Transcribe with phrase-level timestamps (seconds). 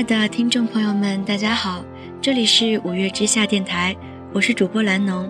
[0.00, 1.84] 亲爱的听众朋友们，大家好，
[2.22, 3.94] 这里是五月之下电台，
[4.32, 5.28] 我是主播兰农。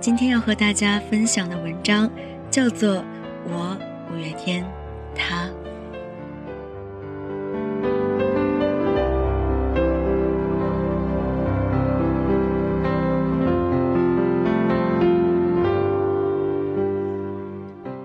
[0.00, 2.10] 今天要和大家分享的文章
[2.50, 2.96] 叫做
[3.44, 3.78] 《我
[4.12, 4.66] 五月天，
[5.14, 5.46] 他》。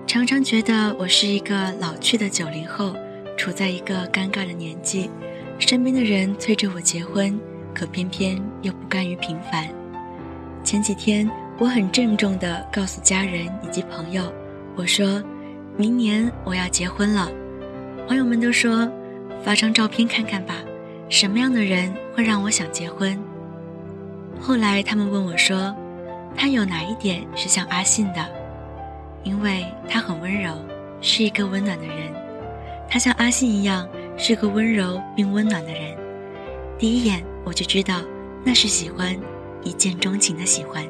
[0.06, 2.94] 常常觉得我是一个老去的九零后，
[3.36, 5.10] 处在一个尴尬的年纪。
[5.58, 7.38] 身边的人催着我结婚，
[7.74, 9.66] 可偏偏又不甘于平凡。
[10.62, 14.30] 前几天，我很郑重地告诉家人以及朋友，
[14.76, 15.22] 我说
[15.76, 17.30] ：“明年我要结婚了。”
[18.06, 18.90] 朋友们都说
[19.42, 20.54] ：“发张照片看看吧，
[21.08, 23.18] 什么样的人会让我想结婚？”
[24.38, 25.74] 后来他们问我说
[26.36, 28.24] ：“他有哪一点是像阿信的？”
[29.24, 30.52] 因为他很温柔，
[31.00, 32.12] 是一个温暖的人。
[32.88, 33.88] 他像阿信一样。
[34.18, 35.96] 是个温柔并温暖的人，
[36.78, 38.00] 第一眼我就知道
[38.42, 39.16] 那是喜欢，
[39.62, 40.84] 一见钟情的喜欢。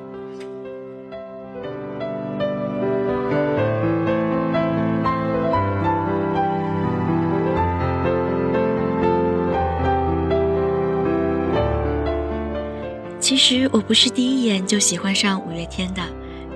[13.21, 16.03] 其实我不是第一眼就喜欢上五月天的，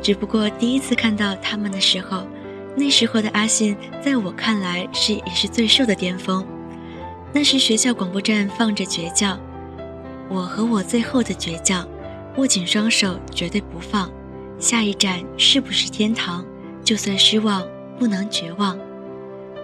[0.01, 2.25] 只不过第一次看到他们的时候，
[2.77, 6.47] 那时候的阿信在我看来是也是最瘦的巅峰。
[7.33, 9.37] 那时学校广播站放着《倔强》，
[10.29, 11.87] 我和我最后的倔强，
[12.37, 14.11] 握紧双手，绝对不放。
[14.59, 16.45] 下一站是不是天堂？
[16.83, 17.65] 就算失望，
[17.99, 18.77] 不能绝望。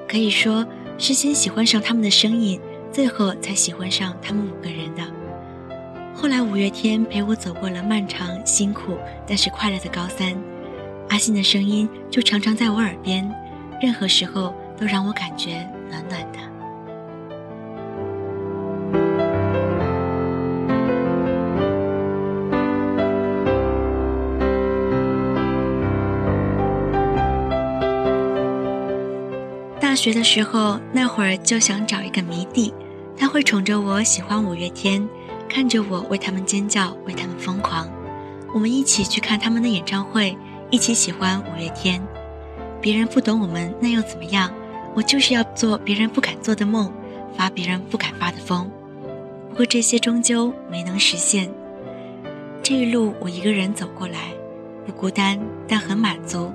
[0.08, 0.64] 可以说
[0.96, 2.60] 是先喜欢上他们的声音，
[2.92, 5.02] 最后才喜欢上他们五个人的。
[6.14, 8.96] 后来五月天陪我走过了漫长、辛苦
[9.26, 10.34] 但是快乐的高三，
[11.08, 13.28] 阿信的声音就常常在我耳边，
[13.82, 16.35] 任何时候都让我感觉暖暖的。
[29.96, 32.72] 学的时候，那会儿就想找一个迷弟，
[33.16, 35.08] 他会宠着我，喜欢五月天，
[35.48, 37.88] 看着我为他们尖叫，为他们疯狂。
[38.52, 40.36] 我们一起去看他们的演唱会，
[40.70, 42.00] 一起喜欢五月天。
[42.80, 44.52] 别人不懂我们，那又怎么样？
[44.94, 46.92] 我就是要做别人不敢做的梦，
[47.36, 48.70] 发别人不敢发的疯。
[49.50, 51.50] 不过这些终究没能实现。
[52.62, 54.32] 这一路我一个人走过来，
[54.84, 56.52] 不孤单，但很满足。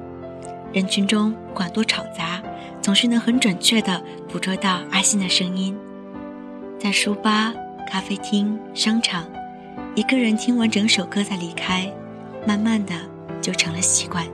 [0.73, 2.41] 人群中不管多吵杂。
[2.81, 5.77] 总是能很准确地捕捉到阿信的声音，
[6.79, 7.53] 在书吧、
[7.87, 9.23] 咖啡厅、商场，
[9.95, 11.91] 一个人听完整首歌再离开，
[12.45, 12.93] 慢慢的
[13.39, 14.25] 就成了习惯。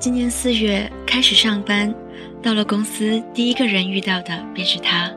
[0.00, 1.92] 今年四月开始上班，
[2.40, 5.10] 到了公司，第一个人遇到的便是他。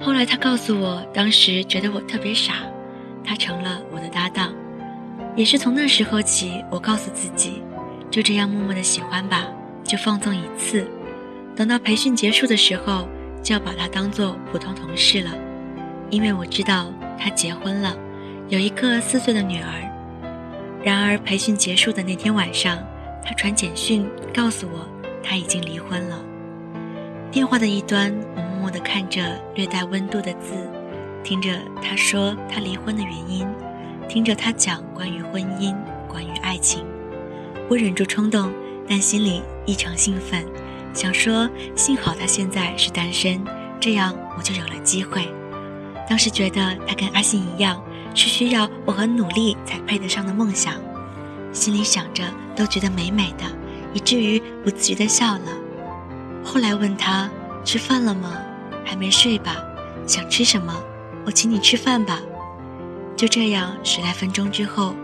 [0.00, 2.54] 后来他告诉我，当时觉得我特别傻，
[3.24, 4.54] 他成了我的搭档。
[5.34, 7.60] 也是从那时候起，我告诉自己，
[8.08, 9.48] 就这样默默的喜欢吧，
[9.82, 10.86] 就放纵一次。
[11.56, 13.08] 等到培训结束的时候，
[13.42, 15.32] 就要把他当做普通同事了，
[16.08, 16.86] 因为我知道
[17.18, 17.96] 他结婚了，
[18.48, 20.84] 有一个四岁的女儿。
[20.84, 22.78] 然而培训结束的那天晚上。
[23.28, 24.88] 他传简讯告诉我，
[25.22, 26.18] 他已经离婚了。
[27.30, 30.54] 电话的一端，我默默地看着略带温度的字，
[31.22, 31.50] 听着
[31.82, 33.46] 他说他离婚的原因，
[34.08, 35.76] 听着他讲关于婚姻、
[36.08, 36.82] 关于爱情。
[37.68, 38.50] 我忍住冲动，
[38.88, 40.42] 但心里异常兴奋，
[40.94, 43.44] 想说幸好他现在是单身，
[43.78, 45.28] 这样我就有了机会。
[46.08, 47.78] 当时觉得他跟阿信一样，
[48.14, 50.76] 是需要我很努力才配得上的梦想。
[51.52, 52.24] 心里想着，
[52.54, 53.44] 都觉得美美的，
[53.94, 55.40] 以至于不自觉地笑了。
[56.44, 57.30] 后来问他
[57.64, 58.32] 吃饭了吗？
[58.84, 59.56] 还没睡吧？
[60.06, 60.74] 想吃什么？
[61.26, 62.20] 我请你吃饭吧。
[63.16, 64.94] 就这样，十来分钟之后，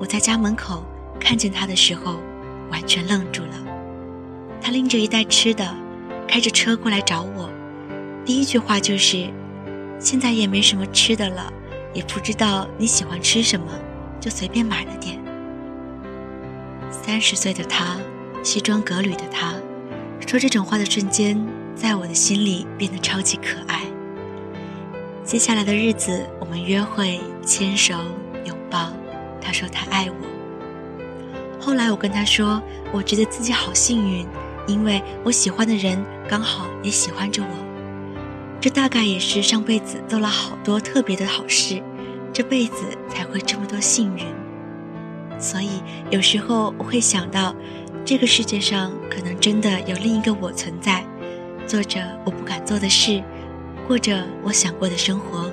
[0.00, 0.84] 我在家门口
[1.20, 2.18] 看见他的时候，
[2.70, 3.54] 完全愣住了。
[4.60, 5.74] 他拎着一袋吃的，
[6.26, 7.48] 开着车过来找我。
[8.24, 9.30] 第一句话就是
[9.98, 11.52] ：“现在也没什么吃的了，
[11.94, 13.66] 也不知道你喜欢吃什么，
[14.18, 15.18] 就随便买了点。”
[16.90, 17.96] 三十岁的他，
[18.42, 19.54] 西装革履的他，
[20.26, 21.40] 说这种话的瞬间，
[21.74, 23.82] 在我的心里变得超级可爱。
[25.24, 27.94] 接下来的日子，我们约会、牵手、
[28.44, 28.92] 拥抱。
[29.40, 31.60] 他说他爱我。
[31.60, 32.60] 后来我跟他说，
[32.92, 34.26] 我觉得自己好幸运，
[34.66, 37.48] 因为我喜欢的人刚好也喜欢着我。
[38.60, 41.82] 这大概也是上辈子做了好多特别的好事，
[42.32, 44.24] 这辈子才会这么多幸运。
[45.40, 47.54] 所以有时候我会想到，
[48.04, 51.04] 这个世界上可能真的有另一个我存在，
[51.66, 53.22] 做着我不敢做的事，
[53.88, 55.50] 过着我想过的生活。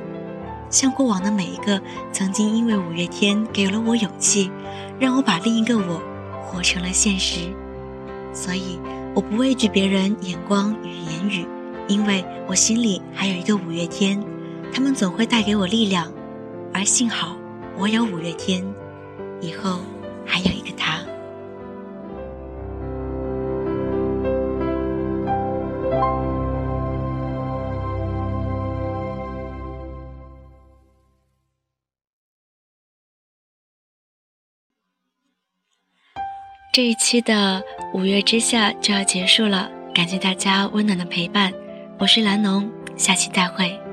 [0.69, 1.81] 像过往的每一个
[2.11, 4.51] 曾经因为五月天给了我勇气，
[4.99, 6.01] 让我把另一个我
[6.43, 7.49] 活成了现实，
[8.33, 8.77] 所以
[9.15, 11.47] 我不畏惧别人眼光与言语，
[11.87, 14.21] 因为我心里还有一个五月天，
[14.73, 16.11] 他们总会带给我力量，
[16.73, 17.37] 而幸好
[17.77, 18.61] 我有五月天，
[19.41, 19.79] 以后
[20.25, 21.03] 还有一个他。
[36.73, 41.51] 这一期的五月之下就要结束了，感谢大家温暖的陪伴，
[41.97, 43.86] 我是蓝农，下期再会。